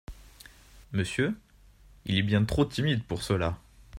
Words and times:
Monsieur?… 0.93 1.37
il 2.05 2.17
est 2.17 2.23
bien 2.23 2.43
trop 2.43 2.65
timide 2.65 3.03
pour 3.03 3.21
cela! 3.21 3.59